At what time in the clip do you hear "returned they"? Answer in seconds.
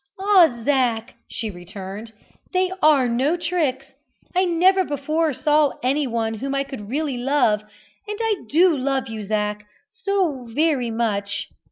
1.51-2.71